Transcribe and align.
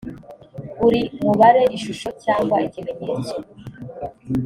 buri 0.79 1.01
mubare 1.23 1.63
ishusho 1.77 2.09
cyangwa 2.23 2.55
ikimenyetso 2.67 3.35